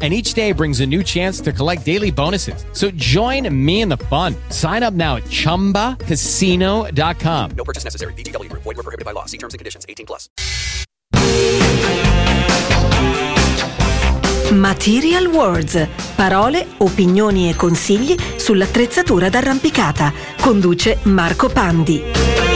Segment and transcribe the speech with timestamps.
[0.00, 2.64] and each day brings a new chance to collect daily bonuses.
[2.72, 4.36] So join me in the fun.
[4.50, 7.50] Sign up now at ChumbaCasino.com.
[7.56, 8.12] No purchase necessary.
[8.12, 8.62] VGW Group.
[8.62, 9.24] Void were prohibited by law.
[9.24, 9.84] See terms and conditions.
[9.88, 10.28] 18 plus.
[14.52, 15.86] Material Words.
[16.16, 20.12] Parole, opinioni e consigli sull'attrezzatura d'arrampicata.
[20.40, 22.47] Conduce Marco Pandi.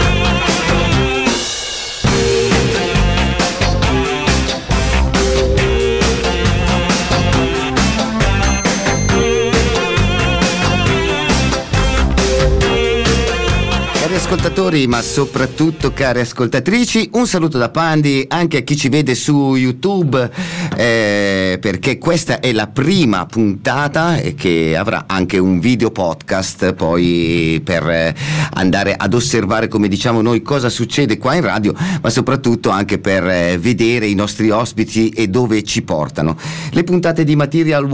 [14.33, 19.57] Ascoltatori, ma soprattutto care ascoltatrici, un saluto da Pandi anche a chi ci vede su
[19.57, 20.31] YouTube,
[20.75, 28.15] eh, perché questa è la prima puntata che avrà anche un video podcast poi per
[28.55, 33.29] andare ad osservare, come diciamo noi, cosa succede qua in radio, ma soprattutto anche per
[33.29, 36.39] eh, vedere i nostri ospiti e dove ci portano.
[36.71, 37.87] Le puntate di Material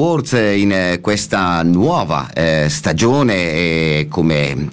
[0.54, 4.68] in eh, questa nuova eh, stagione, come,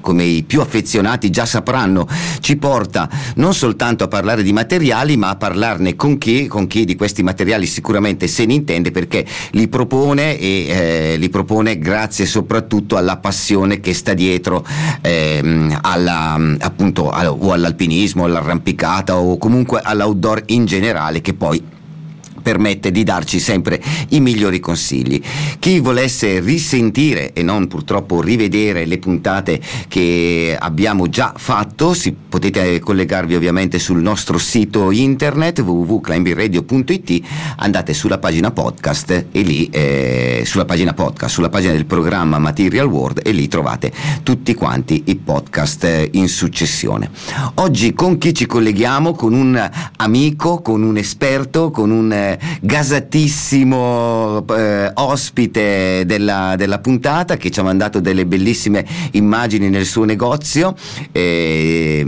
[0.00, 2.06] come i più affezionati appassionati già sapranno,
[2.40, 6.84] ci porta non soltanto a parlare di materiali, ma a parlarne con chi, con chi
[6.84, 12.26] di questi materiali sicuramente se ne intende perché li propone e eh, li propone grazie
[12.26, 14.64] soprattutto alla passione che sta dietro
[15.00, 21.76] ehm, alla, appunto, o all'alpinismo, all'arrampicata o comunque all'outdoor in generale che poi
[22.48, 25.20] permette di darci sempre i migliori consigli.
[25.58, 32.78] Chi volesse risentire e non purtroppo rivedere le puntate che abbiamo già fatto, si, potete
[32.78, 40.64] collegarvi ovviamente sul nostro sito internet www.climbingradio.it, andate sulla pagina podcast e lì eh, sulla
[40.64, 45.84] pagina podcast, sulla pagina del programma Material World e lì trovate tutti quanti i podcast
[45.84, 47.10] eh, in successione.
[47.56, 49.12] Oggi con chi ci colleghiamo?
[49.12, 57.36] Con un amico, con un esperto, con un eh, gasatissimo eh, ospite della, della, puntata
[57.36, 60.74] che ci ha mandato delle bellissime immagini nel suo negozio
[61.12, 62.04] eh,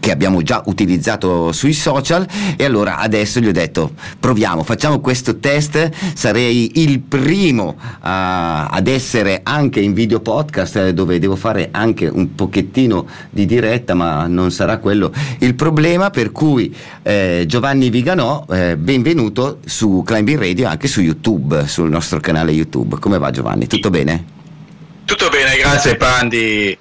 [0.00, 2.26] che abbiamo già utilizzato sui social.
[2.56, 8.86] E allora adesso gli ho detto proviamo, facciamo questo test, sarei il primo a, ad
[8.86, 14.26] essere anche in video podcast eh, dove devo fare anche un pochettino di diretta ma
[14.26, 16.10] non sarà quello il problema.
[16.10, 21.66] Per cui eh, Giovanni Viganò eh, benvenuto benvenuto su Climbing Radio e anche su YouTube,
[21.66, 22.98] sul nostro canale YouTube.
[22.98, 23.66] Come va Giovanni?
[23.66, 24.24] Tutto bene?
[25.04, 26.76] Tutto bene, grazie Pandi.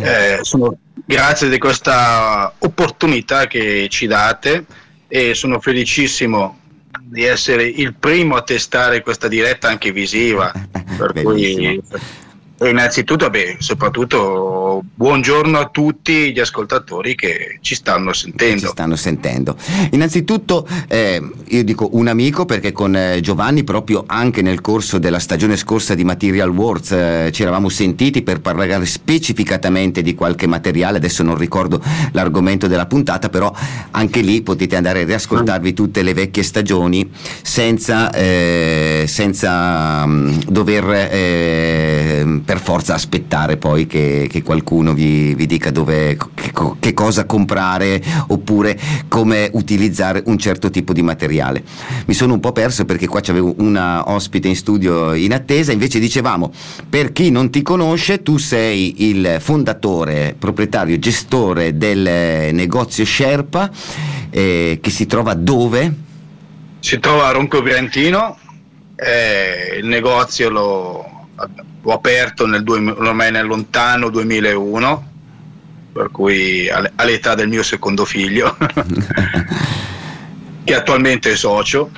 [0.00, 4.64] Eh, sono, grazie di questa opportunità che ci date
[5.08, 6.58] e sono felicissimo
[7.00, 10.52] di essere il primo a testare questa diretta anche visiva.
[10.96, 11.80] per cui
[12.60, 18.60] innanzitutto, beh, soprattutto buongiorno a tutti gli ascoltatori che ci stanno sentendo.
[18.60, 19.56] Ci stanno sentendo.
[19.90, 25.18] Innanzitutto eh, io dico un amico perché con eh, Giovanni proprio anche nel corso della
[25.18, 30.96] stagione scorsa di Material Wars eh, ci eravamo sentiti per parlare specificatamente di qualche materiale,
[30.96, 33.52] adesso non ricordo l'argomento della puntata, però
[33.90, 37.10] anche lì potete andare a riascoltarvi tutte le vecchie stagioni
[37.42, 45.46] senza, eh, senza um, dover eh, per forza aspettare poi che, che qualcuno vi, vi,
[45.46, 51.64] dica dove, che, che, cosa comprare oppure come utilizzare un certo tipo di materiale.
[52.06, 55.98] Mi sono un po' perso perché qua c'avevo una ospite in studio in attesa, invece
[55.98, 56.52] dicevamo,
[56.88, 63.68] per chi non ti conosce, tu sei il fondatore, proprietario, gestore del negozio Sherpa
[64.30, 65.92] eh, che si trova dove?
[66.78, 68.38] Si trova a Ronco Virentino,
[68.94, 71.10] eh, il negozio lo
[71.86, 75.10] l'ho aperto nel, ormai nel lontano 2001,
[75.92, 78.56] per cui all'età del mio secondo figlio,
[80.64, 81.90] che attualmente è socio.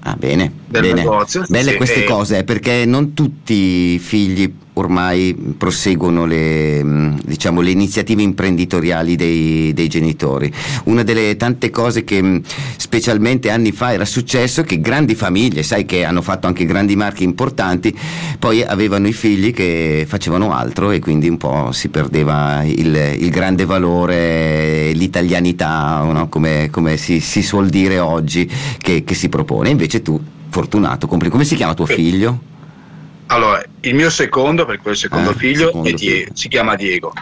[0.00, 0.92] Ah, bene, bene.
[0.92, 1.44] Negozio.
[1.48, 2.04] Belle sì, queste e...
[2.04, 9.72] cose, perché non tutti i figli ormai proseguono le, mm, diciamo, le iniziative imprenditoriali dei,
[9.74, 10.52] dei, genitori.
[10.84, 12.38] Una delle tante cose che mm,
[12.76, 16.96] specialmente anni fa era successo è che grandi famiglie, sai che hanno fatto anche grandi
[16.96, 17.96] marchi importanti,
[18.38, 23.30] poi avevano i figli che facevano altro e quindi un po' si perdeva il, il
[23.30, 26.28] grande valore, l'italianità, no?
[26.28, 29.70] come, come si, si, suol dire oggi, che, che si propone.
[29.70, 31.28] Invece tu, fortunato, compri.
[31.28, 32.56] Come si chiama tuo figlio?
[33.30, 37.12] Allora, il mio secondo, perché il secondo eh, figlio, secondo Die- si chiama Diego.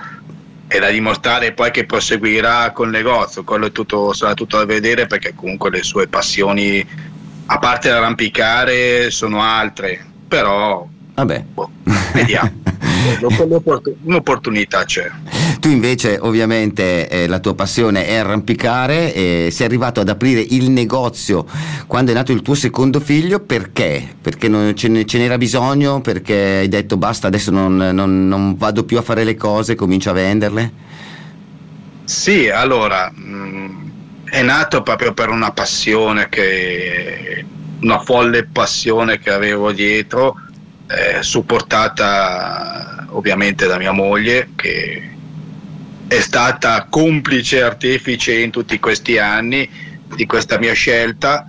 [0.69, 5.07] è da dimostrare poi che proseguirà col negozio, quello è tutto, sarà tutto da vedere
[5.07, 6.85] perché comunque le sue passioni,
[7.47, 11.45] a parte l'arrampicare, sono altre, però Vabbè.
[11.55, 11.71] boh,
[12.13, 12.53] vediamo.
[14.05, 15.11] Un'opportunità c'è.
[15.61, 20.69] Tu invece ovviamente eh, la tua passione è arrampicare e sei arrivato ad aprire il
[20.71, 21.47] negozio
[21.87, 24.07] quando è nato il tuo secondo figlio perché?
[24.21, 26.03] Perché non ce, ne- ce n'era bisogno?
[26.03, 30.11] Perché hai detto basta adesso non, non- non vado più a fare le cose, comincio
[30.11, 30.73] a venderle?
[32.05, 33.91] Sì, allora, mh,
[34.25, 37.45] è nato proprio per una passione che,
[37.81, 40.37] una folle passione che avevo dietro,
[40.89, 45.11] eh, supportata ovviamente da mia moglie, che
[46.07, 49.69] è stata complice artefice in tutti questi anni
[50.15, 51.47] di questa mia scelta,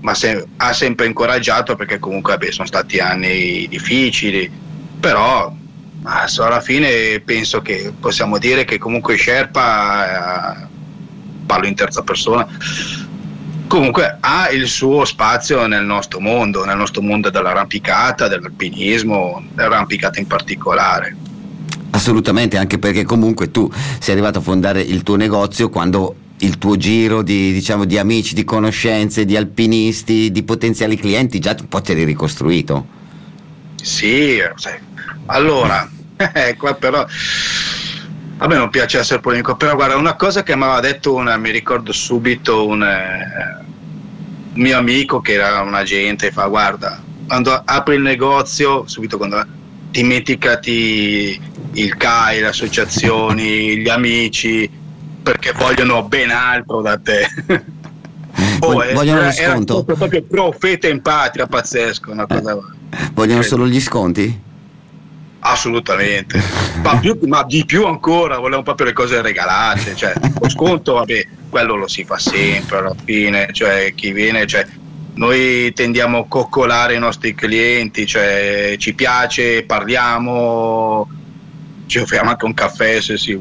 [0.00, 4.50] ma se- ha sempre incoraggiato perché comunque vabbè, sono stati anni difficili,
[4.98, 5.54] però
[6.02, 10.66] alla fine penso che possiamo dire che comunque Sherpa, eh,
[11.46, 12.46] parlo in terza persona,
[13.68, 20.26] comunque ha il suo spazio nel nostro mondo, nel nostro mondo dell'arrampicata, dell'alpinismo, dell'arrampicata in
[20.26, 21.16] particolare.
[21.90, 23.70] Assolutamente, anche perché comunque tu
[24.00, 28.34] sei arrivato a fondare il tuo negozio quando il tuo giro di, diciamo, di amici,
[28.34, 32.96] di conoscenze, di alpinisti, di potenziali clienti già un po' te l'hai ricostruito.
[33.80, 34.38] Sì,
[35.26, 35.88] allora,
[36.34, 37.06] eh, qua però
[38.40, 41.36] a me non piace essere polemico, però guarda, una cosa che mi aveva detto una,
[41.36, 43.64] mi ricordo subito un, eh,
[44.54, 49.44] un mio amico che era un agente, fa guarda, quando apri il negozio, subito quando
[49.90, 51.40] dimenticati
[51.72, 54.70] il CAI, le associazioni, gli amici,
[55.22, 57.26] perché vogliono ben altro da te.
[58.60, 59.84] Vog- eh, vogliono lo era sconto?
[59.84, 62.56] proprio profeta in patria, pazzesco, una cosa...
[63.12, 63.48] Vogliono Sì.
[63.48, 64.46] solo gli sconti?
[65.50, 66.42] Assolutamente,
[66.82, 71.26] ma, più- ma di più ancora, volevo proprio le cose regalate, cioè lo sconto, vabbè,
[71.48, 74.66] quello lo si fa sempre alla fine, cioè chi viene, cioè,
[75.14, 81.08] noi tendiamo a coccolare i nostri clienti, cioè ci piace, parliamo,
[81.86, 83.40] ci offriamo anche un caffè se si,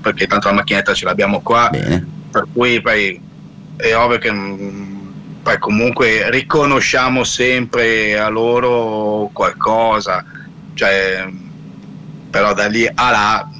[0.00, 2.06] perché tanto la macchinetta ce l'abbiamo qua, Bene.
[2.30, 3.20] per cui poi
[3.76, 4.96] è ovvio che mm,
[5.42, 10.24] poi comunque riconosciamo sempre a loro qualcosa,
[10.74, 11.26] cioè,
[12.30, 13.50] però da lì a là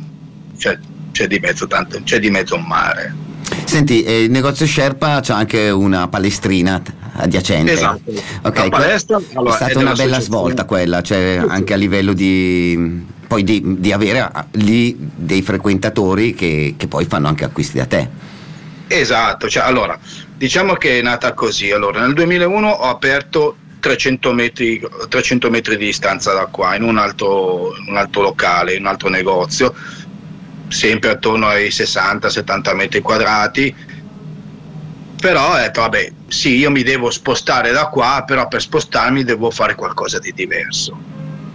[0.56, 0.78] cioè,
[1.12, 3.14] c'è di mezzo tanto, c'è di mezzo un mare.
[3.64, 6.82] Senti, eh, il negozio Sherpa c'ha anche una palestrina
[7.14, 7.72] adiacente.
[7.72, 8.10] Esatto.
[8.10, 11.76] Ok, La que- palestra, allora, è stata è una bella svolta quella, cioè anche a
[11.76, 17.44] livello di poi di, di avere ah, lì dei frequentatori che, che poi fanno anche
[17.44, 18.08] acquisti da te.
[18.88, 19.98] Esatto, cioè, allora,
[20.34, 21.70] diciamo che è nata così.
[21.70, 26.98] Allora, nel 2001 ho aperto 300 metri, 300 metri di distanza da qua, in un
[26.98, 29.74] altro, un altro locale, in un altro negozio,
[30.68, 33.74] sempre attorno ai 60-70 metri quadrati.
[35.20, 39.50] Però ho detto, vabbè, sì, io mi devo spostare da qua, però per spostarmi devo
[39.50, 40.96] fare qualcosa di diverso.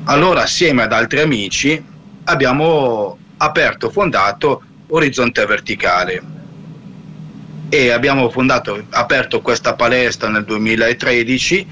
[0.06, 1.81] Allora, assieme ad altri amici,
[2.26, 6.22] abbiamo aperto, fondato Orizzonte Verticale,
[7.69, 11.68] e abbiamo fondato, aperto questa palestra nel 2013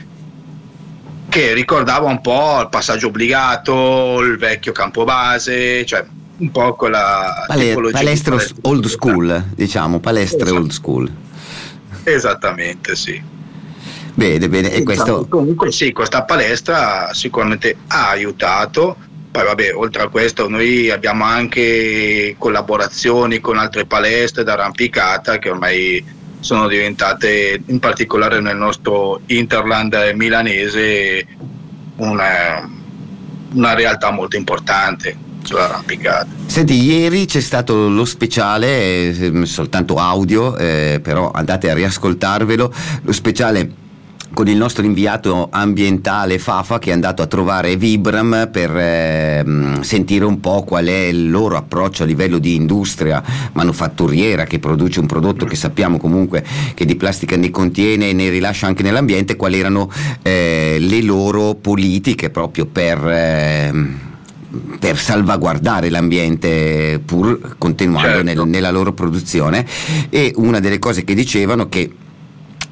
[1.32, 6.04] che ricordava un po' il passaggio obbligato, il vecchio campo base, cioè
[6.40, 8.38] un po' quella Pale- palestra.
[8.64, 10.60] old school, diciamo, palestre Esatto.
[10.60, 11.12] old school.
[12.04, 13.22] Esattamente, sì.
[14.14, 18.98] Bene, bene, e questo Comunque sì, questa palestra sicuramente ha aiutato.
[19.32, 26.04] Poi vabbè, oltre a questo noi abbiamo anche collaborazioni con altre palestre d'arrampicata che ormai
[26.42, 31.26] sono diventate, in particolare nel nostro Interland milanese,
[31.96, 32.70] una,
[33.54, 36.28] una realtà molto importante sull'arrampicata.
[36.48, 43.12] Senti, ieri c'è stato lo speciale, eh, soltanto audio, eh, però andate a riascoltarvelo, lo
[43.12, 43.72] speciale
[44.34, 49.46] con il nostro inviato ambientale Fafa che è andato a trovare Vibram per eh,
[49.82, 53.22] sentire un po' qual è il loro approccio a livello di industria
[53.54, 58.30] manufatturiera che produce un prodotto che sappiamo comunque che di plastica ne contiene e ne
[58.30, 59.90] rilascia anche nell'ambiente, quali erano
[60.22, 63.00] eh, le loro politiche proprio per...
[63.06, 64.00] ehm,
[64.80, 68.24] per salvaguardare l'ambiente pur continuando Certo.
[68.44, 69.66] nel- nella loro produzione
[70.10, 71.90] e una delle cose che dicevano che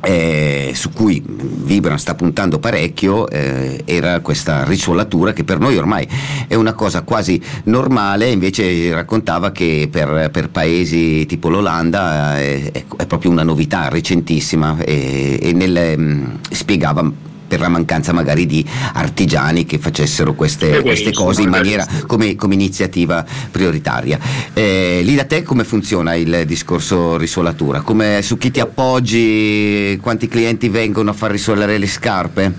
[0.01, 6.07] eh, su cui Vibram sta puntando parecchio eh, era questa risuolatura che per noi ormai
[6.47, 12.83] è una cosa quasi normale invece raccontava che per, per paesi tipo l'Olanda eh, è,
[12.97, 18.63] è proprio una novità recentissima e, e nel, mm, spiegava per la mancanza magari di
[18.93, 24.19] artigiani che facessero queste, queste cose in maniera come, come iniziativa prioritaria.
[24.53, 27.81] Eh, lì da te come funziona il discorso risolatura?
[27.81, 29.97] Come, su chi ti appoggi?
[29.99, 32.53] Quanti clienti vengono a far risolare le scarpe?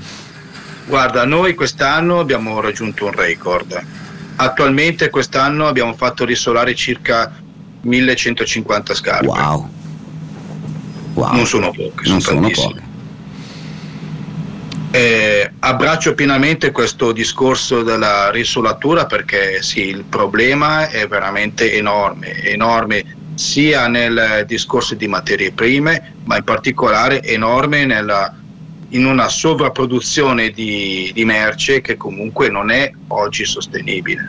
[0.86, 3.80] Guarda, noi quest'anno abbiamo raggiunto un record.
[4.36, 7.32] Attualmente quest'anno abbiamo fatto risolare circa
[7.82, 9.26] 1150 scarpe.
[9.26, 9.68] Wow.
[11.14, 11.34] Wow.
[11.34, 12.88] Non sono poche, sono Non sono poche.
[14.92, 23.04] Eh, abbraccio pienamente questo discorso della risolatura perché sì, il problema è veramente enorme, enorme
[23.34, 28.34] sia nel discorso di materie prime, ma in particolare enorme nella-
[28.88, 34.28] in una sovrapproduzione di, di merce che comunque non è oggi sostenibile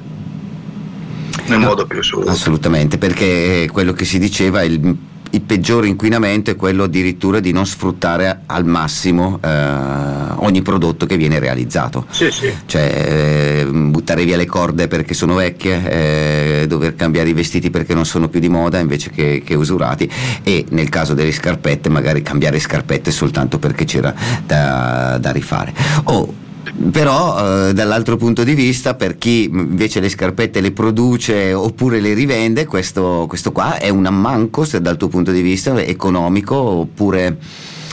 [1.48, 2.30] nel No, modo più assoluto.
[2.30, 4.96] Assolutamente, perché quello che si diceva, il,
[5.32, 11.18] il peggiore inquinamento è quello addirittura di non sfruttare al massimo eh, ogni prodotto che
[11.18, 12.06] viene realizzato.
[12.10, 12.52] Sì, sì.
[12.66, 17.94] Cioè, eh, buttare via le corde perché sono vecchie, eh, dover cambiare i vestiti perché
[17.94, 20.10] non sono più di moda invece che, che usurati
[20.44, 24.14] e nel caso delle scarpette magari cambiare scarpette soltanto perché c'era
[24.46, 25.74] da, da rifare.
[26.06, 26.50] Oh,
[26.92, 32.14] però eh, dall'altro punto di vista per chi invece le scarpette le produce oppure le
[32.14, 37.38] rivende questo, questo qua è un ammanco se dal tuo punto di vista economico oppure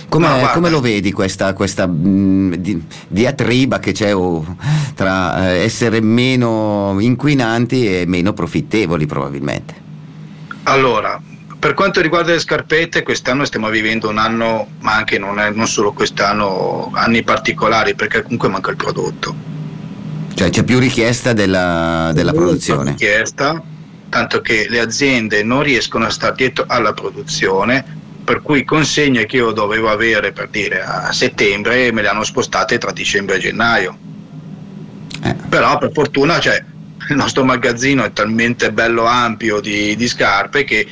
[0.09, 4.57] come, come lo vedi questa, questa mh, di- diatriba che c'è oh,
[4.95, 9.87] tra eh, essere meno inquinanti e meno profittevoli probabilmente?
[10.63, 11.21] Allora,
[11.59, 15.67] per quanto riguarda le scarpette, quest'anno stiamo vivendo un anno, ma anche non, è, non
[15.67, 19.35] solo quest'anno, anni particolari, perché comunque manca il prodotto.
[20.35, 22.91] Cioè c'è più richiesta della, della produzione.
[22.91, 23.61] richiesta,
[24.09, 27.85] tanto che le aziende non riescono a stare dietro alla produzione,
[28.23, 32.79] per cui consegne che io dovevo avere per dire a settembre me le hanno spostate
[32.79, 33.99] tra dicembre e gennaio.
[35.25, 35.35] Eh.
[35.49, 36.63] Però per fortuna cioè,
[37.09, 40.87] il nostro magazzino è talmente bello ampio di, di scarpe che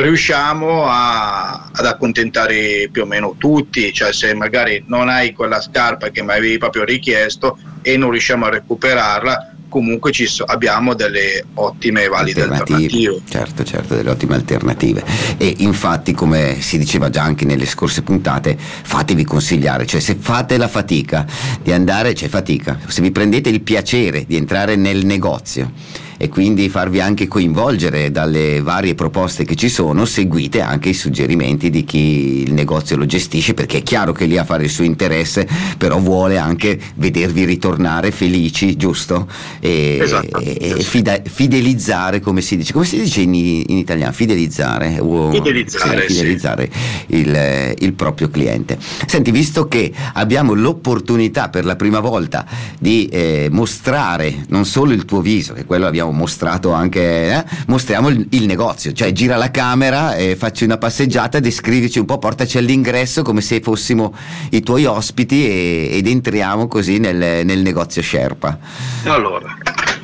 [0.00, 6.10] riusciamo a- ad accontentare più o meno tutti, cioè se magari non hai quella scarpa
[6.10, 11.44] che mi avevi proprio richiesto e non riusciamo a recuperarla, comunque ci so- abbiamo delle
[11.54, 13.20] ottime e valide alternative.
[13.28, 15.04] Certo, certo, delle ottime alternative.
[15.36, 20.56] E infatti, come si diceva già anche nelle scorse puntate, fatevi consigliare, cioè se fate
[20.56, 21.26] la fatica
[21.60, 25.72] di andare, c'è fatica, se vi prendete il piacere di entrare nel negozio
[26.18, 31.70] e quindi farvi anche coinvolgere dalle varie proposte che ci sono, seguite anche i suggerimenti
[31.70, 34.84] di chi il negozio lo gestisce, perché è chiaro che lì a fare il suo
[34.84, 35.48] interesse,
[35.78, 39.28] però vuole anche vedervi ritornare felici, giusto?
[39.60, 40.40] E, Esatto.
[40.40, 44.12] e- fida- fidelizzare, come si dice, come si dice in, in italiano?
[44.12, 46.14] Fidelizzare, Fidelizzare, sì.
[46.14, 46.70] fidelizzare
[47.08, 48.76] il, il proprio cliente.
[49.06, 52.44] Senti, visto che abbiamo l'opportunità per la prima volta
[52.78, 58.08] di eh, mostrare non solo il tuo viso, che quello abbiamo mostrato anche, eh, mostriamo
[58.08, 62.58] il, il negozio, cioè gira la camera e facci una passeggiata, descrivici un po', portaci
[62.58, 64.14] all'ingresso come se fossimo
[64.50, 68.58] i tuoi ospiti e- ed entriamo così nel, nel negozio Sherpa.
[69.04, 69.56] Allora,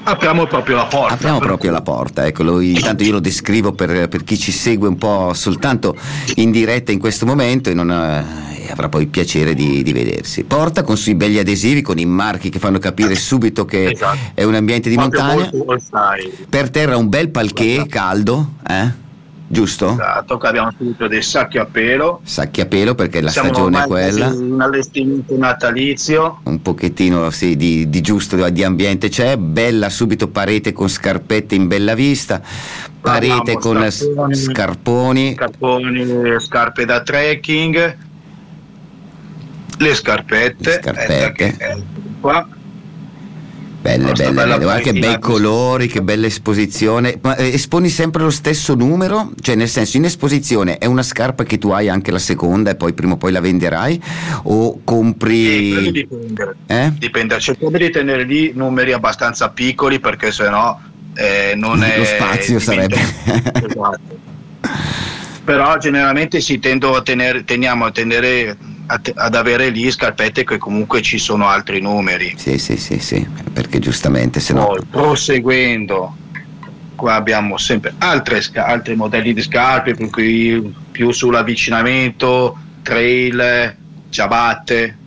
[0.04, 1.14] apriamo proprio la porta.
[1.14, 4.96] Apriamo proprio la porta, eccolo, intanto io lo descrivo per, per chi ci segue un
[4.96, 5.96] po' soltanto
[6.36, 9.92] in diretta in questo momento e non eh, e avrà poi il piacere di, di
[9.92, 10.44] vedersi.
[10.44, 14.18] Porta con sui belli adesivi, con i marchi che fanno capire subito che Esatto.
[14.34, 15.50] è un ambiente di Proprio montagna.
[16.48, 19.02] Per terra un bel palquet caldo, eh?
[19.46, 19.92] giusto?
[19.92, 22.20] Esatto, che abbiamo subito dei sacchi a pelo.
[22.24, 24.26] Sacchi a pelo perché la Siamo stagione è quella.
[24.28, 26.40] un allestimento natalizio.
[26.44, 31.68] un pochettino sì, di, di giusto di ambiente c'è, bella subito parete con scarpette in
[31.68, 32.40] bella vista,
[33.00, 37.96] parete Abbiamo con scarponi, scarponi, Scarponi, scarpe da trekking,
[39.78, 41.32] le scarpette, Le scarpette.
[41.32, 41.76] che è
[42.20, 42.46] qua.
[43.80, 44.58] belle, belle, belle.
[44.58, 49.32] guarda che bei colori, che bella esposizione, ma eh, esponi sempre lo stesso numero?
[49.40, 52.76] Cioè nel senso in esposizione è una scarpa che tu hai anche la seconda e
[52.76, 54.00] poi prima o poi la venderai
[54.44, 55.90] o compri...
[55.92, 56.56] dipende.
[56.66, 56.92] Eh?
[56.96, 60.78] Dipende, cerchiamo di tenere lì numeri abbastanza piccoli perché sennò
[61.16, 64.18] eh, non è Lo spazio diventa- sarebbe- Esatto.
[65.44, 71.00] Però generalmente si tendo a tenere, teniamo a tenere ad avere lì scarpette che comunque
[71.00, 72.34] ci sono altri numeri.
[72.36, 74.66] Sì, sì, sì, sì, perché giustamente se no...
[74.66, 76.16] Poi proseguendo,
[76.94, 83.76] qua abbiamo sempre altre altri modelli di scarpe, per cui più sull'avvicinamento, trail,
[84.10, 84.98] ciabatte.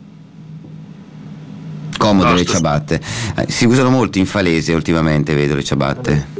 [1.96, 3.00] Comode No, le ciabatte.
[3.36, 6.37] Eh, si usano molto in falese ultimamente, vedo le ciabatte.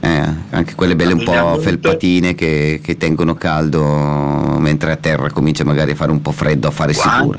[0.00, 5.64] Eh, anche quelle belle un po' felpatine che, che tengono caldo mentre a terra comincia
[5.64, 7.36] magari a fare un po' freddo a fare sicuro.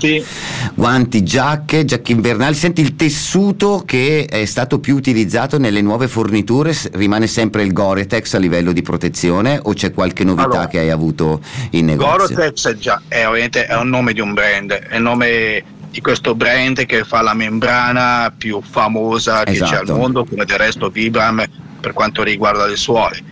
[0.74, 2.56] Guanti, giacche, giacche invernali.
[2.56, 8.34] Senti il tessuto che è stato più utilizzato nelle nuove forniture rimane sempre il Gore-Tex
[8.34, 12.36] a livello di protezione o c'è qualche novità Allora, che hai avuto in negozio?
[12.36, 16.02] Gorotex è già è, ovviamente è un nome di un brand, è il nome di
[16.02, 19.96] questo brand che fa la membrana più famosa che c'è al Esatto.
[19.96, 21.44] mondo, come del resto Vibram
[21.88, 23.24] per quanto riguarda le suole.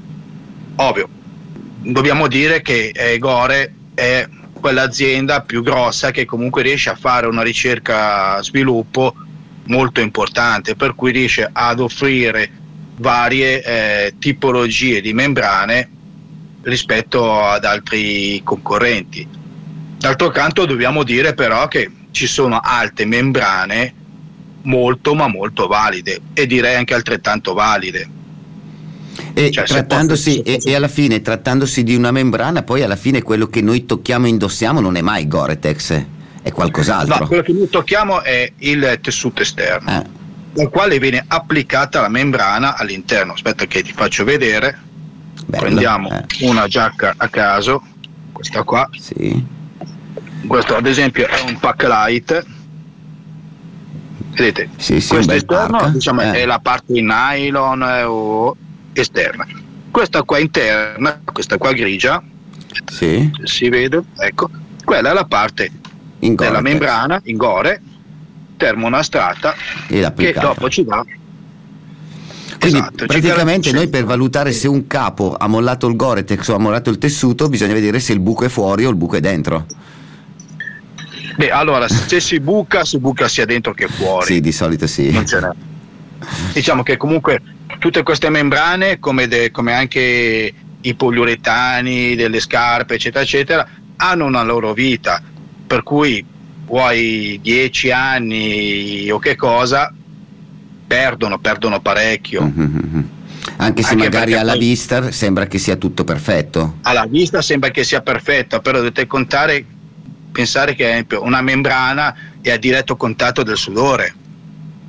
[0.77, 1.09] Ovvio,
[1.81, 7.41] dobbiamo dire che eh, Gore è quell'azienda più grossa che comunque riesce a fare una
[7.41, 9.13] ricerca sviluppo
[9.65, 12.49] molto importante, per cui riesce ad offrire
[12.97, 15.89] varie eh, tipologie di membrane
[16.61, 19.27] rispetto ad altri concorrenti.
[19.97, 23.93] D'altro canto dobbiamo dire però che ci sono altre membrane
[24.65, 28.23] molto ma molto valide e direi anche altrettanto valide.
[29.33, 33.47] E, Cioè, trattandosi, e, e alla fine, trattandosi di una membrana, poi alla fine quello
[33.47, 36.05] che noi tocchiamo e indossiamo non è mai Gore-Tex,
[36.41, 37.19] è qualcos'altro.
[37.19, 40.03] No, quello che noi tocchiamo è il tessuto esterno, Eh,
[40.53, 43.33] dal quale viene applicata la membrana all'interno.
[43.33, 44.77] Aspetta che ti faccio vedere.
[45.45, 47.81] bello, Prendiamo eh, una giacca a caso,
[48.31, 48.87] questa qua.
[48.97, 49.53] sì.
[50.47, 52.45] Questo ad esempio è un pack light.
[54.35, 54.69] Vedete?
[54.77, 56.31] Sì, sì, Questo esterno diciamo, eh.
[56.41, 58.55] è la parte in nylon eh, o
[58.99, 59.45] esterna.
[59.91, 62.21] Questa qua interna, questa qua grigia,
[62.91, 64.49] Sì, si vede, ecco,
[64.83, 65.71] quella è la parte
[66.19, 67.81] in della membrana in gore
[68.57, 69.53] termonastrata
[69.87, 71.03] che dopo ci dà
[72.59, 76.59] Quindi Esatto, praticamente noi per valutare se un capo ha mollato il Gore-Tex o ha
[76.59, 79.65] mollato il tessuto bisogna vedere se il buco è fuori o il buco è dentro.
[81.35, 84.25] Beh, allora, se si buca, si buca sia dentro che fuori.
[84.25, 85.11] Sì, di solito sì.
[85.11, 85.49] non ce n'è.
[86.53, 87.41] Diciamo che comunque
[87.79, 93.67] tutte queste membrane, come, de- come anche i poliuretani delle scarpe, eccetera, eccetera,
[93.97, 95.21] hanno una loro vita,
[95.65, 96.23] per cui
[96.65, 99.93] vuoi 10 anni o che cosa,
[100.87, 102.41] perdono, perdono parecchio.
[102.41, 103.09] Mhm.
[103.57, 106.77] Anche se Anche magari alla poi- vista sembra che sia tutto perfetto.
[106.81, 109.63] Alla vista sembra che sia perfetta, però dovete contare,
[110.31, 114.13] pensare che una membrana è a diretto contatto del sudore.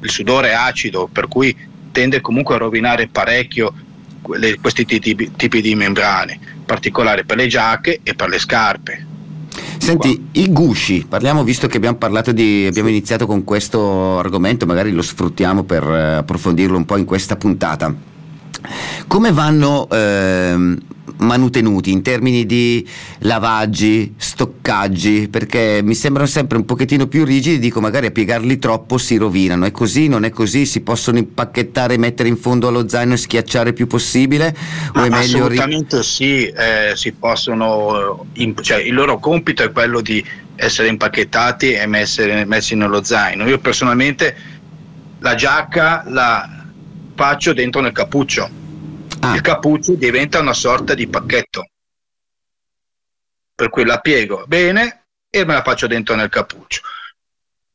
[0.00, 1.54] Il sudore è acido, per cui
[1.92, 3.72] tende comunque a rovinare parecchio
[4.20, 9.06] quelle- questi tipi, tipi di membrane, in particolare per le giacche e per le scarpe.
[9.78, 14.90] Senti, i gusci, parliamo visto che abbiamo parlato di abbiamo iniziato con questo argomento, magari
[14.90, 17.94] lo sfruttiamo per eh, approfondirlo un po' in questa puntata.
[19.06, 20.78] Come vanno ehm,
[21.18, 22.86] manutenuti in termini di
[23.20, 25.28] lavaggi, stoccaggi?
[25.28, 29.64] Perché mi sembrano sempre un pochettino più rigidi, dico magari a piegarli troppo si rovinano.
[29.66, 30.66] È così, non è così?
[30.66, 34.54] Si possono impacchettare, mettere in fondo allo zaino e schiacciare il più possibile?
[34.94, 39.72] O è meglio ri- assolutamente sì, eh, si possono, in- cioè, il loro compito è
[39.72, 40.24] quello di
[40.56, 43.46] essere impacchettati e messe- messi nello zaino.
[43.46, 44.36] Io personalmente
[45.20, 46.48] la giacca la
[47.14, 48.55] faccio dentro nel cappuccio.
[49.26, 49.34] Ah.
[49.34, 51.68] Il cappuccio diventa una sorta di pacchetto.
[53.54, 56.82] Per cui la piego bene e me la faccio dentro nel cappuccio.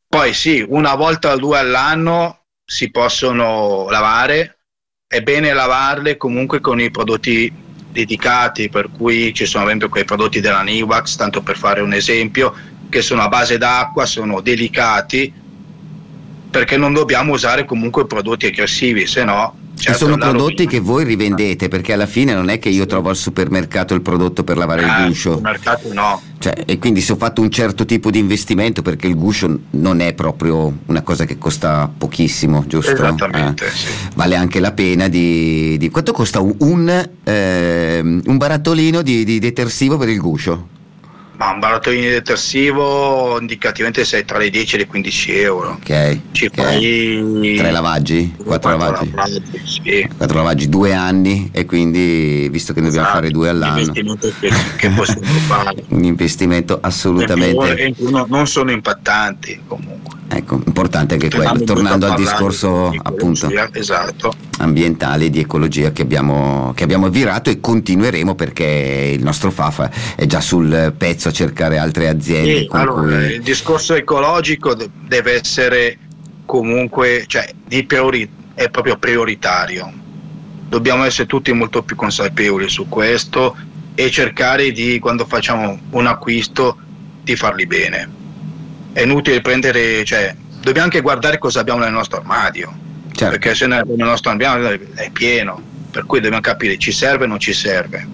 [0.08, 4.60] Poi sì, una volta o due all'anno si possono lavare,
[5.08, 7.52] è bene lavarle comunque con i prodotti
[7.90, 11.94] dedicati, per cui ci sono ad esempio quei prodotti della Nivax, tanto per fare un
[11.94, 12.56] esempio,
[12.90, 15.34] che sono a base d'acqua, sono delicati,
[16.50, 19.61] perché non dobbiamo usare comunque prodotti aggressivi, se no...
[19.82, 23.16] Certo, sono prodotti che voi rivendete perché alla fine non è che io trovo al
[23.16, 25.34] supermercato il prodotto per lavare il Eh, guscio.
[25.34, 26.22] sul mercato no.
[26.38, 30.00] Cioè, e quindi se ho fatto un certo tipo di investimento perché il guscio non
[30.02, 32.92] è proprio una cosa che costa pochissimo, giusto?
[32.92, 33.88] Esattamente, Eh, sì.
[34.16, 35.78] Vale anche la pena di...
[35.78, 40.68] di- Quanto costa un, ehm, un barattolino di, di detersivo per il guscio?
[41.42, 45.70] Ma un barattolino di detersivo indicativamente sei tra le 10 e le 15 euro.
[45.72, 46.20] Ok.
[46.34, 46.54] Ci ok.
[46.54, 48.36] fai Tre lavaggi?
[48.46, 49.12] Quattro lavaggi?
[49.64, 50.08] Sì.
[50.16, 54.04] Quattro lavaggi, due anni e quindi visto che dobbiamo Esatto, fare due all'anno, che,
[54.78, 55.84] che possiamo fare.
[55.88, 57.76] un investimento assolutamente...
[57.76, 57.96] E
[58.28, 60.20] non sono impattanti comunque.
[60.34, 64.34] Ecco, importante anche quello, tornando al discorso di appunto Esatto.
[64.60, 70.26] ambientale di ecologia che abbiamo, che abbiamo avvirato e continueremo perché il nostro FAF è
[70.28, 73.34] già sul pezzo a cercare altre aziende con allora, cui...
[73.34, 75.98] il discorso ecologico de- deve essere
[76.46, 79.92] comunque, cioè, di priori- è proprio prioritario.
[80.70, 83.54] Dobbiamo essere tutti molto più consapevoli su questo
[83.96, 86.78] e cercare di, quando facciamo un acquisto,
[87.22, 88.20] di farli bene.
[88.94, 92.74] È inutile prendere, cioè, dobbiamo anche guardare cosa abbiamo nel nostro armadio,
[93.14, 93.38] Certo.
[93.38, 95.70] perché se nel nostro armadio è pieno.
[95.92, 98.08] per cui dobbiamo capire ci serve o non ci serve.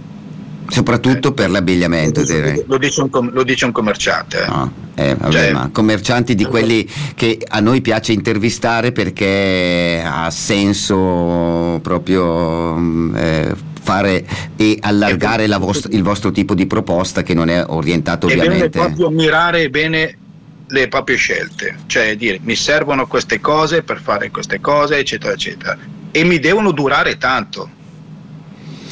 [0.68, 2.64] Soprattutto per l'abbigliamento, direi.
[2.68, 4.42] Lo dice un, com- lo dice un commerciante.
[4.44, 4.48] eh.
[4.48, 10.32] No, eh, vabbè, Cioè- ma commercianti di quelli che a noi piace intervistare perché ha
[10.32, 14.26] senso proprio mm, eh, fare
[14.58, 18.48] e allargare la vostra- il vostro tipo di proposta che non è orientato e bene
[18.48, 18.80] ovviamente.
[18.80, 20.18] proprio mirare bene
[20.68, 25.78] le proprie scelte, cioè dire mi servono queste cose per fare queste cose, eccetera, eccetera,
[26.12, 27.70] e mi devono durare tanto.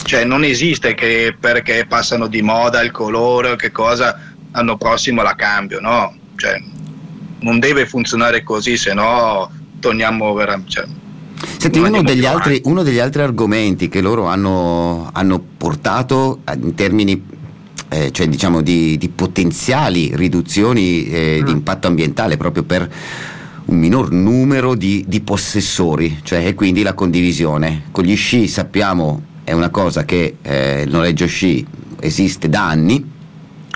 [0.04, 4.20] Cioè non esiste che perché passano di moda il colore che cosa
[4.52, 6.16] l'anno prossimo la cambio, no?
[6.36, 6.62] Cioè,
[7.40, 10.72] non deve funzionare così, se no torniamo veramente...
[10.72, 10.86] Cioè,
[11.58, 16.74] Senti, uno degli, altri, uno degli altri argomenti che loro hanno, hanno portato eh, in
[16.76, 17.22] termini
[17.96, 21.46] eh, cioè diciamo di, di potenziali riduzioni eh, Mm.
[21.46, 22.90] di impatto ambientale proprio per
[23.68, 27.84] un minor numero di, di possessori, cioè e quindi la condivisione.
[27.92, 31.66] Con gli sci sappiamo è una cosa che eh, il noleggio sci
[32.00, 33.04] esiste da anni,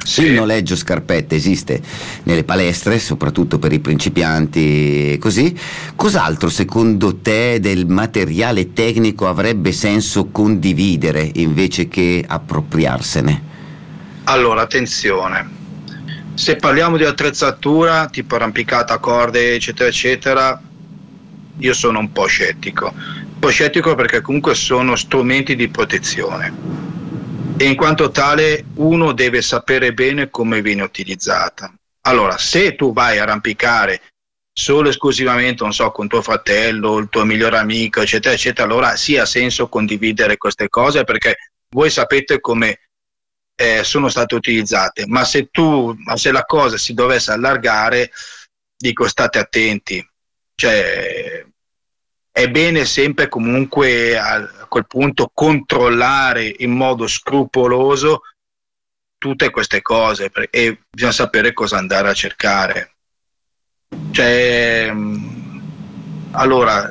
[0.04, 0.26] Sì.
[0.26, 1.82] il noleggio scarpette esiste
[2.24, 5.56] nelle palestre, soprattutto per i principianti e così.
[5.96, 13.48] Cos'altro secondo te del materiale tecnico avrebbe senso condividere invece che appropriarsene?
[14.30, 15.58] Allora, attenzione.
[16.36, 20.62] Se parliamo di attrezzatura, tipo arrampicata, corde, eccetera, eccetera,
[21.58, 22.94] io sono un po' scettico.
[22.94, 26.54] Un po' scettico perché comunque sono strumenti di protezione.
[27.58, 31.74] E in quanto tale uno deve sapere bene come viene utilizzata.
[32.02, 34.00] Allora, se tu vai a arrampicare
[34.54, 38.96] solo e esclusivamente, non so, con tuo fratello, il tuo migliore amico, eccetera, eccetera, allora
[38.96, 41.36] sì ha senso condividere queste cose perché
[41.72, 42.89] voi sapete come
[43.62, 48.10] eh, sono state utilizzate, ma se tu, ma se la cosa si dovesse allargare,
[48.78, 50.08] dico state attenti,
[50.56, 51.46] cioè
[52.32, 58.22] è bene sempre comunque a, quel punto controllare in modo scrupoloso
[59.18, 62.94] tutte queste cose e bisogna sapere cosa andare a cercare.
[64.12, 65.62] Cioè, mh,
[66.32, 66.90] allora,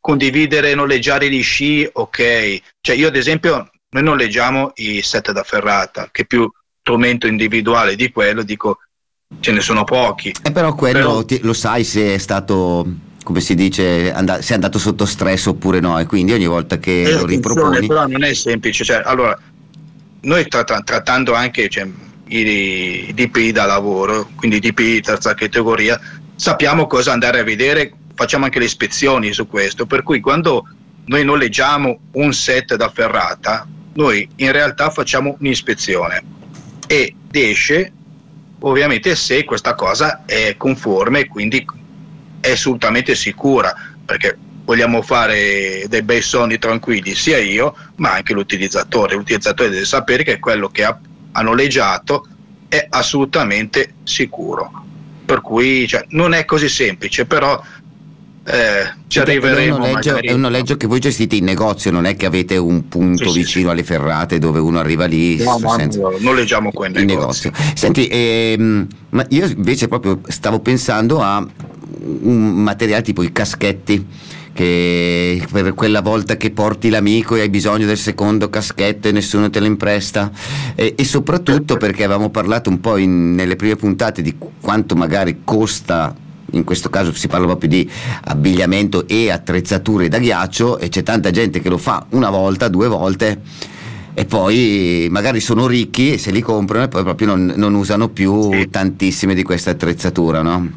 [0.00, 2.60] condividere, noleggiare gli sci, ok.
[2.80, 8.10] Cioè, io ad esempio, noi noleggiamo i set da ferrata, che più strumento individuale di
[8.10, 8.78] quello, dico,
[9.40, 10.34] ce ne sono pochi.
[10.42, 12.86] E però quello Però- ti- lo sai se è stato,
[13.22, 16.78] come si dice, and- se è andato sotto stress oppure no, e quindi ogni volta
[16.78, 17.86] che Eh, lo riproponi...
[17.86, 19.38] Però non è semplice, cioè, allora,
[20.22, 21.86] noi tra- tra- trattando anche cioè,
[22.28, 25.98] i, i DPI da lavoro, quindi DPI terza categoria,
[26.36, 30.66] sappiamo cosa andare a vedere, facciamo anche le ispezioni su questo, per cui quando
[31.06, 36.22] noi noleggiamo un set da ferrata, noi in realtà facciamo un'ispezione
[36.86, 37.92] ed esce
[38.60, 41.64] ovviamente se questa cosa è conforme e quindi
[42.40, 43.74] è assolutamente sicura,
[44.04, 49.14] perché vogliamo fare dei bei sonni tranquilli sia io ma anche l'utilizzatore.
[49.14, 50.98] L'utilizzatore deve sapere che quello che ha,
[51.32, 52.26] ha noleggiato
[52.68, 54.84] è assolutamente sicuro.
[55.24, 57.62] Per cui cioè, non è così semplice, però
[58.50, 59.76] eh, ci Ed è- arriveremo.
[59.76, 62.88] un, noleggio, è un noleggio che voi gestite in negozio, non è che avete un
[62.88, 63.70] punto Sì, vicino sì.
[63.72, 67.50] alle ferrate dove uno arriva lì No, no, senza- no, noleggiamo qua in in negozio.
[67.50, 67.72] negozio.
[67.76, 71.46] Senti, ehm, ma io invece proprio stavo pensando a
[72.22, 74.06] un materiale tipo i caschetti
[74.52, 79.50] che per quella volta che porti l'amico e hai bisogno del secondo caschetto e nessuno
[79.50, 80.30] te lo impresta
[80.74, 84.96] e, e soprattutto perché avevamo parlato un po' in- nelle prime puntate di qu- quanto
[84.96, 86.12] magari costa
[86.52, 87.90] in questo caso si parla proprio di
[88.24, 92.88] abbigliamento e attrezzature da ghiaccio e c'è tanta gente che lo fa una volta, due
[92.88, 93.40] volte
[94.14, 98.08] e poi magari sono ricchi e se li comprano e poi proprio non, non usano
[98.08, 98.68] più Sì.
[98.70, 100.70] tantissime di questa attrezzatura, no?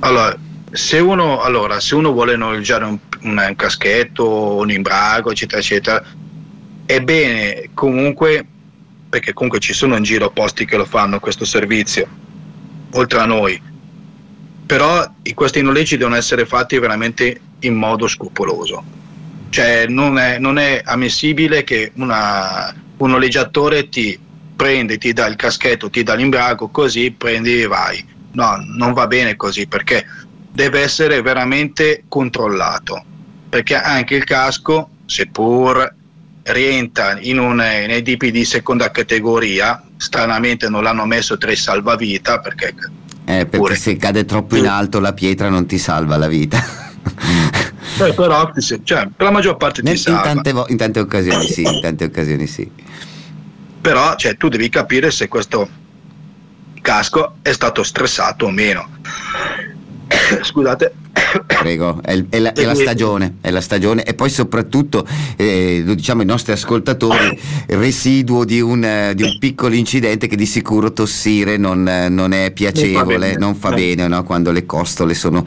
[0.00, 0.36] Allora,
[0.70, 6.04] se uno, allora, se uno vuole noleggiare un, un caschetto, un imbrago, eccetera, eccetera,
[6.86, 8.44] è bene comunque,
[9.08, 12.06] perché comunque ci sono in giro posti che lo fanno questo servizio,
[12.92, 13.60] oltre a noi,
[14.72, 18.82] però questi noleggi devono essere fatti veramente in modo scrupoloso.
[19.50, 24.18] Cioè non è, non è ammissibile che una- un noleggiatore ti
[24.56, 28.02] prende, ti dà il caschetto, ti dà l'imbrago, così prendi e vai.
[28.32, 30.06] No, non va bene così perché
[30.50, 33.04] deve essere veramente controllato.
[33.50, 35.96] Perché anche il casco, seppur
[36.44, 37.62] rientra in un,
[38.02, 42.74] tipi di seconda categoria, stranamente non l'hanno messo tra i salvavita perché
[43.24, 43.74] Eh, perché Pure.
[43.76, 46.58] se cade troppo in alto la pietra non ti salva la vita.
[47.98, 50.22] Poi però ti cioè, per la maggior parte ti Nel- in, salva.
[50.22, 52.68] tante vo- in tante occasioni sì, in tante occasioni sì.
[53.80, 55.68] però cioè, tu devi capire se questo
[56.80, 58.88] casco è stato stressato o meno.
[60.42, 60.92] scusate,
[61.46, 64.02] Prego, è, è la, è la stagione, è la stagione.
[64.04, 65.06] E poi soprattutto,
[65.36, 70.36] eh, lo diciamo ai nostri ascoltatori, residuo di un, eh, di un piccolo incidente che
[70.36, 74.22] di sicuro tossire non, eh, non è piacevole, non fa bene no?
[74.24, 75.46] quando le costole sono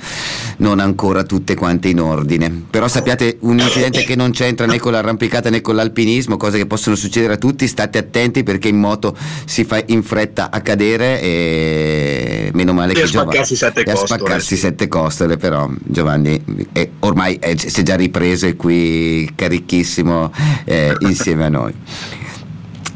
[0.58, 2.64] non ancora tutte quante in ordine.
[2.70, 6.66] Però sappiate, un incidente che non c'entra né con l'arrampicata né con l'alpinismo, cose che
[6.66, 11.22] possono succedere a tutti, state attenti perché in moto si fa in fretta a cadere
[11.22, 15.70] e meno male E che a Giovanni- spaccarsi sette e a spaccarsi sette costole, però
[15.84, 20.32] Giovanni è- ormai è- si è già ripreso qui carichissimo
[20.66, 21.74] eh, insieme a noi.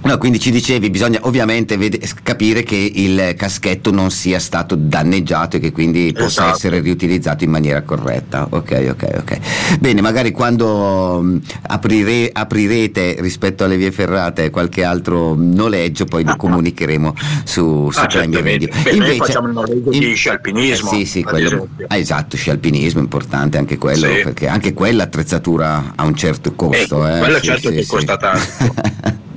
[0.01, 5.57] No, quindi ci dicevi, bisogna ovviamente vede- capire che il caschetto non sia stato danneggiato
[5.57, 6.55] e che quindi possa Esatto.
[6.55, 8.47] essere riutilizzato in maniera corretta.
[8.49, 9.37] Ok, ok, ok.
[9.79, 16.35] Bene, magari quando mh, aprire- aprirete rispetto alle vie ferrate qualche altro noleggio, poi lo
[16.37, 18.67] comunicheremo su, su Ah, certamente.
[18.71, 18.97] Radio.
[19.05, 23.01] Beh, facciamo il noleggio di sci alpinismo, eh sì, sì, quello, ah, esatto, sci alpinismo
[23.01, 24.21] importante anche quello, Sì.
[24.23, 27.05] perché anche quella attrezzatura ha un certo costo.
[27.05, 27.89] Ecco, eh, quello sì, certo sì, che sì.
[27.89, 29.27] costa tanto.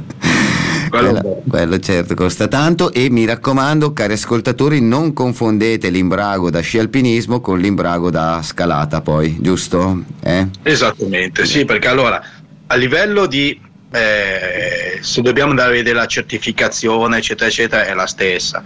[0.98, 6.78] Quello Quello, certo costa tanto e mi raccomando cari ascoltatori non confondete l'imbrago da sci
[6.78, 10.02] alpinismo con l'imbrago da scalata poi, giusto?
[10.22, 10.46] Eh?
[10.62, 12.22] Esattamente, sì, perché allora
[12.66, 13.58] a livello di
[13.90, 18.62] eh, se dobbiamo andare a vedere la certificazione, eccetera, eccetera, è la stessa.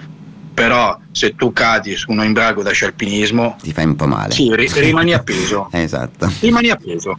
[0.52, 4.32] Però se tu cadi su un imbrago da sci alpinismo, Ti fai un po' male.
[4.32, 5.68] sì, ri- rimani appeso.
[5.72, 6.32] Esatto.
[6.40, 7.16] Rimani appeso.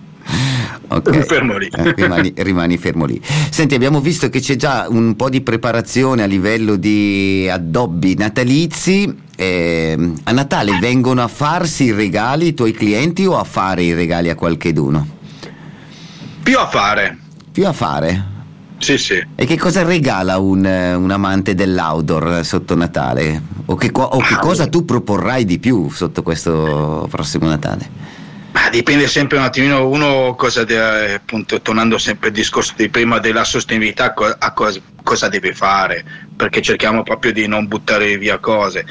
[0.88, 1.20] Ok.
[1.26, 1.68] Fermo lì.
[1.68, 3.22] Eh, rimani, rimani fermo lì.
[3.50, 9.26] Senti, abbiamo visto che c'è già un po' di preparazione a livello di addobbi natalizi.
[9.36, 13.94] Eh, a Natale vengono a farsi i regali i tuoi clienti o a fare i
[13.94, 15.08] regali a qualcheduno?
[16.42, 17.18] Più a fare.
[17.52, 18.36] Più a fare.
[18.80, 19.24] Sì, sì.
[19.36, 23.42] E che cosa regala un, un amante dell'outdoor sotto Natale?
[23.66, 27.90] O che, o che Ah, cosa tu proporrai di più sotto questo prossimo Natale?
[28.58, 33.20] Ma dipende sempre un attimino uno cosa de- appunto tornando sempre al discorso di prima
[33.20, 36.04] della sostenibilità a cos- cosa deve fare?
[36.36, 38.84] Perché cerchiamo proprio di non buttare via cose.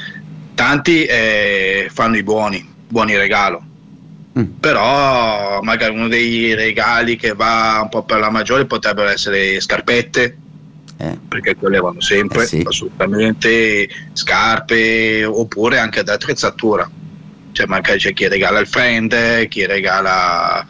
[0.55, 3.63] Tanti eh, fanno i buoni buoni regalo.
[4.39, 4.43] Mm.
[4.59, 10.37] però magari uno dei regali che va un po' per la maggiore potrebbero essere scarpette.
[10.99, 12.63] Eh, perché quelle vanno sempre Eh sì.
[12.65, 16.89] assolutamente scarpe oppure anche ad attrezzatura
[17.57, 20.63] cioè magari c'è chi regala il friend chi regala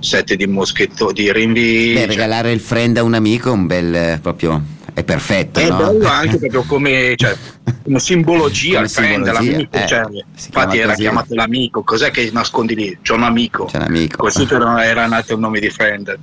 [0.00, 3.66] set di moschetto di rinvii Beh, cioè, regalare il friend a un amico è un
[3.66, 4.62] bel proprio
[4.94, 5.76] è perfetto, è no?
[5.76, 7.36] bello anche proprio come, cioè,
[7.82, 10.04] come simbologia Come il friend simbologia, l'amico eh, cioè,
[10.46, 11.00] infatti era così.
[11.02, 12.98] chiamato l'amico cos'è che nascondi lì?
[13.02, 14.16] c'è un amico C'è un amico.
[14.16, 16.18] così era, era nato il nome di friend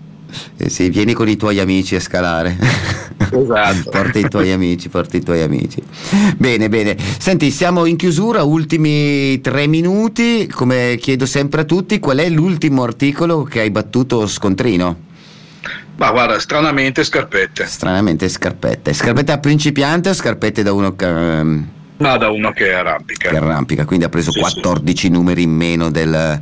[0.57, 2.57] Eh sì, vieni con i tuoi amici a scalare.
[3.31, 3.89] Esatto.
[3.89, 5.81] porta i tuoi amici, porta i tuoi amici.
[6.37, 6.97] Bene, bene.
[6.97, 10.47] Senti, siamo in chiusura, ultimi tre minuti.
[10.47, 15.07] Come chiedo sempre a tutti, qual è l'ultimo articolo che hai battuto scontrino?
[15.99, 18.93] ma guarda stranamente scarpette Stranamente scarpette.
[18.93, 23.35] Scarpette a principiante o scarpette da uno che, ehm, no da uno che arrampica che
[23.35, 26.39] arrampica, quindi ha preso Sì, 14 numeri in meno del...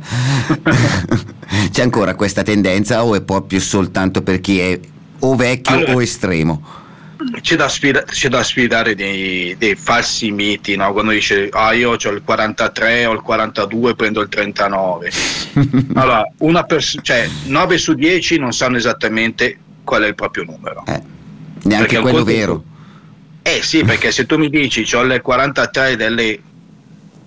[1.72, 4.78] C'è ancora questa tendenza o è proprio soltanto per chi è
[5.20, 6.62] o vecchio Allora- o estremo?
[7.40, 10.92] c'è da, sfida- c'è da sfidare dei, dei falsi miti, no?
[10.92, 15.10] quando dice ah io ho il 43 o il 42 prendo il 39.
[15.94, 20.84] allora, una pers- cioè, 9 su 10 non sanno esattamente qual è il proprio numero.
[20.86, 21.02] Eh,
[21.64, 22.62] neanche Perché quello vero.
[23.42, 26.38] Eh sì, perché se tu mi dici ho le 43 delle,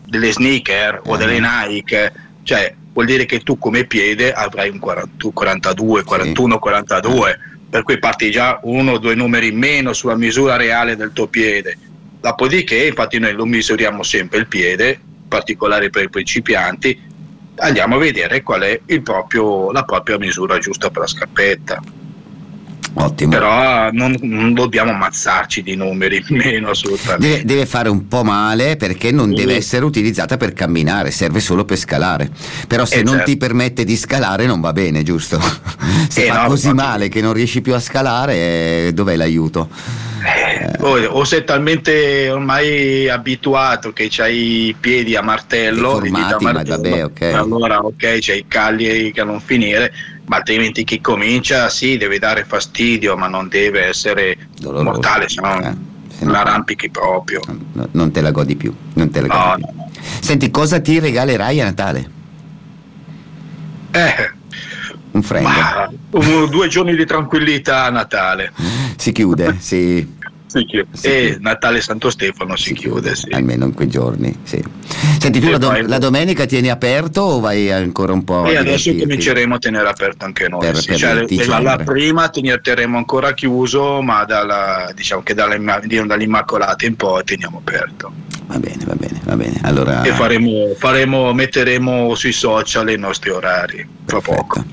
[0.06, 1.18] delle sneaker o Eh.
[1.18, 7.40] delle Nike, cioè vuol dire che tu come piede avrai un 40 42, 41, 42,
[7.72, 11.28] per cui parti già uno o due numeri in meno sulla misura reale del tuo
[11.28, 11.78] piede.
[12.20, 17.02] Dopodiché, infatti noi lo misuriamo sempre il piede, in particolare per i principianti,
[17.56, 21.82] andiamo a vedere qual è proprio- la propria misura giusta per la scarpetta.
[22.94, 23.32] Ottimo.
[23.32, 27.26] Però non, non dobbiamo ammazzarci di numeri meno assolutamente.
[27.28, 29.36] Deve, deve fare un po' male perché non Sì.
[29.36, 32.30] deve essere utilizzata per camminare, serve solo per scalare.
[32.68, 33.32] Però se Eh, non certo.
[33.32, 35.40] ti permette di scalare non va bene, giusto?
[36.10, 36.88] Se Eh, fa no, così infatti.
[36.90, 38.34] male che non riesci più a scalare,
[38.88, 39.70] eh, dov'è l'aiuto?
[40.24, 46.38] Eh, o, o sei talmente ormai abituato che c'hai i piedi a martello, dita a
[46.42, 47.22] ma martello, vabbè, ok.
[47.34, 49.92] allora ok, c'hai i calli che non finire,
[50.26, 54.84] ma altrimenti chi comincia sì deve dare fastidio, ma non deve essere Doloroso.
[54.84, 55.74] mortale, se no Eh,
[56.18, 57.42] se no- la arrampichi proprio.
[57.74, 58.74] No, non te la godi più.
[58.94, 60.02] Non te la No, godi più.
[60.22, 62.10] Senti, cosa ti regalerai a Natale?
[63.92, 64.32] Eh,
[65.12, 65.22] Un
[66.12, 68.54] un- due giorni di tranquillità a Natale.
[68.96, 70.16] Si chiude, si,
[70.60, 70.88] si chiude.
[70.92, 71.38] Si e chiude.
[71.42, 73.30] Natale Santo Stefano si, Si chiude, sì.
[73.32, 74.64] Almeno in quei giorni, sì.
[75.20, 78.58] Senti, tu la, do- poi- la domenica tieni aperto o vai ancora un po' E
[78.58, 80.60] adesso cominceremo a tenere aperto anche noi.
[80.60, 80.88] Per- sì.
[80.88, 81.64] per Cioè, dicembre.
[81.64, 88.12] la prima teneremo ancora chiuso, ma dalla, diciamo che dalla, dall'Immacolata in poi teniamo aperto.
[88.48, 89.60] Va bene, va bene, va bene.
[89.64, 94.36] Allora, E faremo, faremo, metteremo sui social i nostri orari Perfetto.
[94.36, 94.64] poco.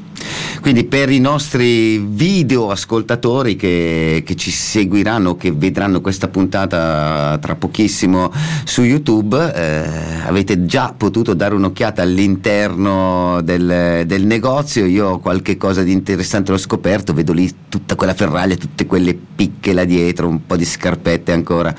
[0.60, 7.54] Quindi per i nostri video ascoltatori che, che ci seguiranno, che vedranno questa puntata tra
[7.54, 8.32] pochissimo
[8.64, 14.84] su YouTube, eh, avete già potuto dare un'occhiata all'interno del, del negozio.
[14.86, 19.14] Io ho qualche cosa di interessante l'ho scoperto, vedo lì tutta quella ferraglia, tutte quelle
[19.14, 21.74] picche là dietro, un po' di scarpette ancora.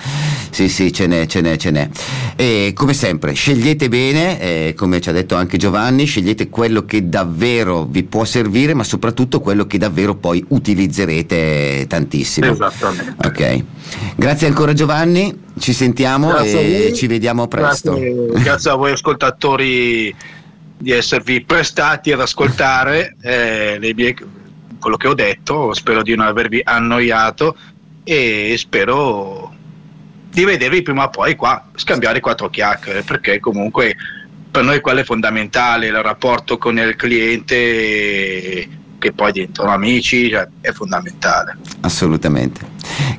[0.50, 1.90] Sì, sì, ce n'è, ce n'è, ce n'è.
[2.36, 7.08] E come sempre, scegliete bene, eh, come ci ha detto anche Giovanni, scegliete quello che
[7.08, 12.52] davvero vi può servire, ma soprattutto quello che davvero poi utilizzerete tantissimo.
[12.52, 13.28] Esattamente.
[13.28, 13.64] Ok,
[14.16, 17.94] grazie ancora Giovanni, ci sentiamo Grazie e ci vediamo presto.
[17.94, 20.16] Grazie, grazie a voi ascoltatori
[20.78, 24.16] di esservi prestati ad ascoltare eh, mie-
[24.80, 27.56] quello che ho detto, spero di non avervi annoiato
[28.04, 29.54] e spero
[30.32, 33.96] di vedervi prima o poi qua, scambiare quattro chiacchiere, perché comunque
[34.52, 40.48] per noi quello è fondamentale, il rapporto con il cliente che poi diventano amici, cioè,
[40.62, 41.58] è fondamentale.
[41.82, 42.62] Assolutamente.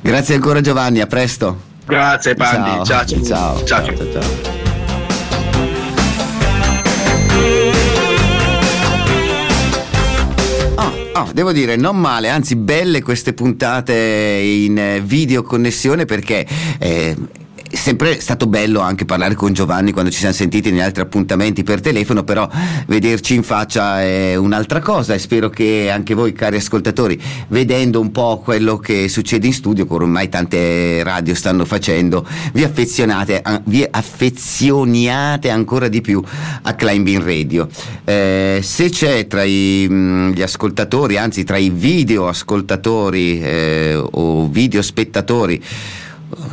[0.01, 1.69] Grazie ancora Giovanni, a presto.
[1.85, 3.23] Grazie Pandi, ciao ciao.
[3.23, 3.95] ciao, ciao.
[3.95, 4.59] ciao, ciao.
[10.75, 16.45] Ah, ah, devo dire, non male, anzi belle queste puntate in eh, video connessione perché
[16.77, 17.15] eh,
[17.73, 21.81] sempre stato bello anche parlare con Giovanni quando ci siamo sentiti negli altri appuntamenti per
[21.81, 22.47] telefono, però
[22.87, 28.11] vederci in faccia è un'altra cosa e spero che anche voi cari ascoltatori, vedendo un
[28.11, 33.85] po' quello che succede in studio, che ormai tante radio stanno facendo, vi affezionate, vi
[33.89, 36.21] affezioniate ancora di più
[36.61, 37.67] a Climbing Radio.
[38.03, 44.47] Eh, se c'è tra i, mh, gli ascoltatori, anzi tra i video ascoltatori eh, o
[44.47, 45.61] video spettatori,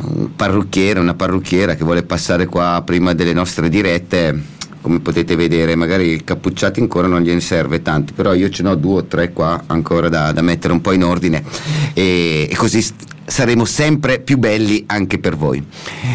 [0.01, 5.75] un parrucchiere, una parrucchiera che vuole passare qua prima delle nostre dirette, come potete vedere,
[5.75, 9.33] magari il cappucciati ancora non gliene serve tanti, però io ce n'ho due o tre
[9.33, 11.43] qua ancora da, da mettere un po' in ordine.
[11.93, 12.85] E, e così
[13.29, 15.63] saremo sempre più belli anche per voi.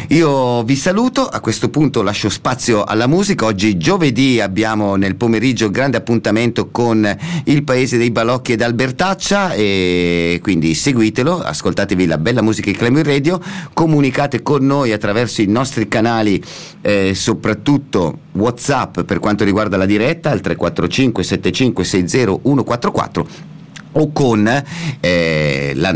[0.08, 5.70] Io vi saluto, a questo punto lascio spazio alla musica, oggi giovedì abbiamo nel pomeriggio
[5.70, 7.08] grande appuntamento con
[7.44, 13.10] il paese dei balocchi ed Albertaccia e quindi seguitelo, ascoltatevi la bella musica di Climate
[13.10, 13.40] Radio,
[13.72, 16.42] comunicate con noi attraverso i nostri canali,
[16.80, 23.52] eh, soprattutto WhatsApp per quanto riguarda la diretta al 345 7560 144
[23.94, 24.62] o con
[25.00, 25.94] eh, la,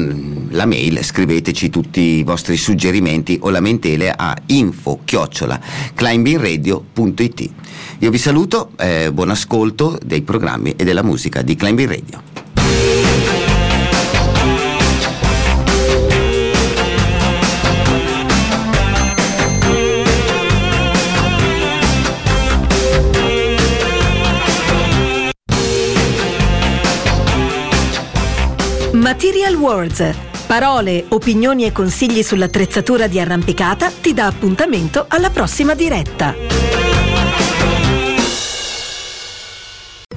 [0.50, 5.60] la mail scriveteci tutti i vostri suggerimenti o lamentele a info chiocciola
[5.94, 7.50] climbingradio.it
[7.98, 12.37] io vi saluto eh, buon ascolto dei programmi e della musica di Climbing Radio
[29.18, 30.14] Material Words.
[30.46, 36.87] Parole, opinioni e consigli sull'attrezzatura di arrampicata ti dà appuntamento alla prossima diretta.